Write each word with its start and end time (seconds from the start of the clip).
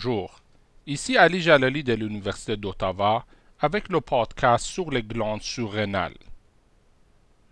Bonjour, 0.00 0.38
ici 0.86 1.16
Ali 1.16 1.40
Jalali 1.40 1.82
de 1.82 1.92
l'Université 1.92 2.56
d'Ottawa 2.56 3.26
avec 3.58 3.88
le 3.88 4.00
podcast 4.00 4.64
sur 4.64 4.92
les 4.92 5.02
glandes 5.02 5.42
surrénales. 5.42 6.14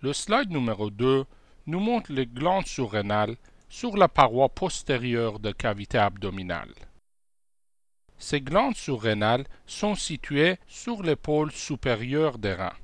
Le 0.01 0.13
slide 0.13 0.53
numéro 0.53 0.89
2 0.89 1.25
nous 1.67 1.81
montre 1.81 2.13
les 2.13 2.27
glandes 2.27 2.69
surrénales 2.69 3.35
sur 3.69 3.97
la 3.97 4.07
paroi 4.07 4.49
postérieure 4.49 5.41
de 5.41 5.51
cavité 5.51 5.99
abdominale. 5.99 6.73
Ces 8.17 8.41
glandes 8.41 8.77
surrénales 8.77 9.47
sont 9.67 9.97
situées 9.97 10.57
sur 10.69 11.03
l'épaule 11.03 11.51
supérieure 11.51 12.39
des 12.39 12.55
reins. 12.55 12.79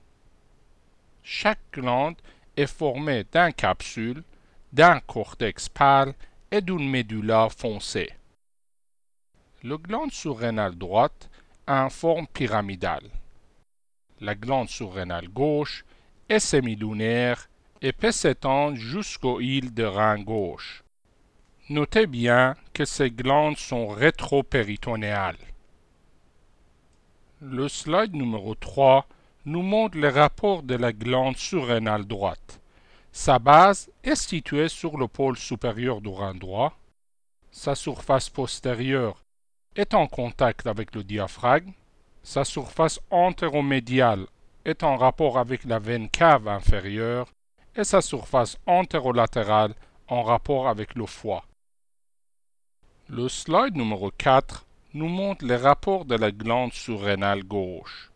Chaque 1.23 1.63
glande 1.73 2.17
est 2.57 2.67
formée 2.67 3.25
d'un 3.31 3.53
capsule, 3.53 4.25
d'un 4.73 4.99
cortex 4.99 5.69
pâle 5.69 6.15
et 6.51 6.61
d'une 6.61 6.91
médula 6.91 7.49
foncée. 7.49 8.11
Le 9.65 9.79
glande 9.79 10.11
surrénale 10.11 10.75
droite 10.75 11.31
a 11.69 11.85
une 11.85 11.91
forme 11.91 12.27
pyramidale. 12.27 13.09
La 14.21 14.35
glande 14.35 14.69
surrénale 14.69 15.29
gauche 15.29 15.85
est 16.29 16.41
semilunaire 16.41 17.49
et 17.81 17.93
peut 17.93 18.11
s'étendre 18.11 18.77
jusqu'aux 18.77 19.41
îles 19.41 19.73
de 19.73 19.85
rein 19.85 20.19
gauche. 20.21 20.83
Notez 21.69 22.09
bien 22.09 22.57
que 22.75 22.85
ces 22.85 23.13
glandes 23.13 23.57
sont 23.57 23.87
rétropéritonéales. 23.87 25.39
Le 27.41 27.69
slide 27.69 28.15
numéro 28.15 28.57
3 28.57 29.07
nous 29.45 29.63
montre 29.63 29.97
le 29.97 30.09
rapport 30.09 30.65
de 30.65 30.75
la 30.75 30.93
glande 30.93 31.37
surrénale 31.37 32.05
droite. 32.05 32.61
Sa 33.13 33.39
base 33.39 33.93
est 34.03 34.17
située 34.17 34.69
sur 34.69 34.99
le 34.99 35.07
pôle 35.07 35.37
supérieur 35.37 36.01
du 36.01 36.09
rein 36.09 36.35
droit. 36.35 36.77
Sa 37.53 37.77
surface 37.77 38.29
postérieure 38.29 39.22
est 39.77 39.95
en 39.95 40.07
contact 40.07 40.67
avec 40.67 40.95
le 40.95 41.03
diaphragme, 41.03 41.73
sa 42.23 42.45
surface 42.45 43.01
antéromédiale 43.11 44.27
est 44.65 44.83
en 44.83 44.97
rapport 44.97 45.39
avec 45.39 45.65
la 45.65 45.79
veine 45.79 46.09
cave 46.09 46.47
inférieure 46.47 47.29
et 47.75 47.85
sa 47.85 48.01
surface 48.01 48.59
antérolatérale 48.67 49.75
en 50.09 50.23
rapport 50.23 50.69
avec 50.69 50.95
le 50.95 51.07
foie. 51.07 51.45
Le 53.09 53.29
slide 53.29 53.77
numéro 53.77 54.11
4 54.11 54.67
nous 54.95 55.09
montre 55.09 55.45
les 55.45 55.57
rapports 55.57 56.05
de 56.05 56.15
la 56.15 56.31
glande 56.31 56.73
surrénale 56.73 57.43
gauche. 57.43 58.11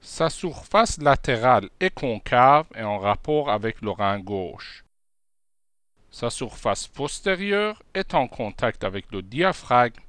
Sa 0.00 0.30
surface 0.30 0.98
latérale 0.98 1.68
est 1.78 1.94
concave 1.94 2.66
et 2.74 2.82
en 2.82 2.98
rapport 2.98 3.50
avec 3.50 3.82
le 3.82 3.90
rein 3.90 4.18
gauche. 4.18 4.84
Sa 6.10 6.30
surface 6.30 6.88
postérieure 6.88 7.82
est 7.94 8.14
en 8.14 8.26
contact 8.26 8.82
avec 8.82 9.12
le 9.12 9.22
diaphragme 9.22 10.00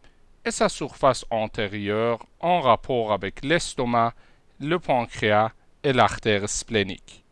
et 0.46 0.52
sa 0.52 0.70
surface 0.70 1.26
antérieure 1.30 2.26
en 2.40 2.62
rapport 2.62 3.12
avec 3.12 3.44
l'estomac, 3.44 4.14
le 4.60 4.80
pancréas 4.80 5.52
et 5.84 5.94
l'artère 5.94 6.50
splénique. 6.50 7.24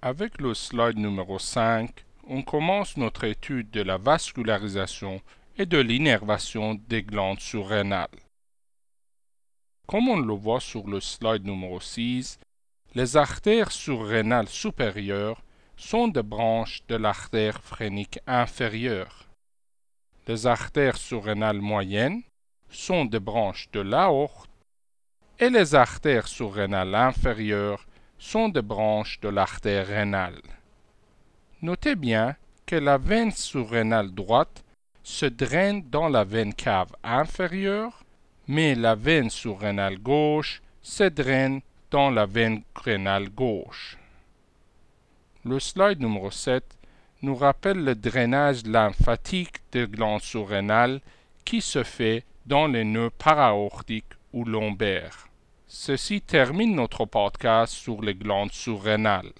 Avec 0.00 0.40
le 0.40 0.54
slide 0.54 0.96
numéro 0.96 1.38
5, 1.38 2.04
on 2.28 2.42
commence 2.42 2.96
notre 2.96 3.24
étude 3.24 3.70
de 3.70 3.82
la 3.82 3.96
vascularisation 3.96 5.20
et 5.56 5.66
de 5.66 5.78
l'innervation 5.78 6.74
des 6.88 7.02
glandes 7.02 7.40
surrénales. 7.40 8.08
Comme 9.86 10.08
on 10.08 10.18
le 10.18 10.34
voit 10.34 10.60
sur 10.60 10.86
le 10.86 11.00
slide 11.00 11.44
numéro 11.44 11.80
6, 11.80 12.38
les 12.94 13.16
artères 13.16 13.72
surrénales 13.72 14.48
supérieures 14.48 15.42
sont 15.76 16.08
des 16.08 16.22
branches 16.22 16.82
de 16.88 16.96
l'artère 16.96 17.62
phrénique 17.62 18.20
inférieure. 18.26 19.27
Les 20.28 20.46
artères 20.46 20.98
surrénales 20.98 21.62
moyennes 21.62 22.20
sont 22.68 23.06
des 23.06 23.18
branches 23.18 23.70
de 23.72 23.80
l'aorte 23.80 24.50
et 25.38 25.48
les 25.48 25.74
artères 25.74 26.28
surrénales 26.28 26.94
inférieures 26.94 27.86
sont 28.18 28.50
des 28.50 28.60
branches 28.60 29.20
de 29.20 29.30
l'artère 29.30 29.86
rénale. 29.86 30.42
Notez 31.62 31.94
bien 31.94 32.36
que 32.66 32.76
la 32.76 32.98
veine 32.98 33.32
surrénale 33.32 34.10
droite 34.10 34.62
se 35.02 35.24
draine 35.24 35.88
dans 35.88 36.10
la 36.10 36.24
veine 36.24 36.52
cave 36.52 36.94
inférieure, 37.02 38.04
mais 38.46 38.74
la 38.74 38.94
veine 38.94 39.30
surrénale 39.30 39.98
gauche 39.98 40.60
se 40.82 41.04
draine 41.04 41.62
dans 41.90 42.10
la 42.10 42.26
veine 42.26 42.62
rénale 42.74 43.30
gauche. 43.30 43.96
Le 45.46 45.58
slide 45.58 46.00
numéro 46.00 46.30
7 46.30 46.76
nous 47.22 47.34
rappelle 47.34 47.82
le 47.82 47.94
drainage 47.94 48.66
lymphatique 48.66 49.57
des 49.72 49.86
glandes 49.86 50.22
surrénales 50.22 51.00
qui 51.44 51.60
se 51.60 51.82
fait 51.82 52.24
dans 52.46 52.66
les 52.66 52.84
nœuds 52.84 53.10
paraortiques 53.10 54.14
ou 54.32 54.44
lombaires. 54.44 55.28
Ceci 55.66 56.20
termine 56.22 56.74
notre 56.74 57.04
podcast 57.04 57.72
sur 57.72 58.00
les 58.02 58.14
glandes 58.14 58.52
surrénales. 58.52 59.32